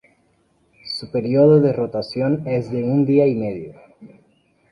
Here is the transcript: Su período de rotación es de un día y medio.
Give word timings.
Su 0.95 1.11
período 1.11 1.59
de 1.59 1.73
rotación 1.73 2.41
es 2.47 2.71
de 2.71 2.83
un 2.83 3.05
día 3.05 3.27
y 3.27 3.35
medio. 3.35 3.75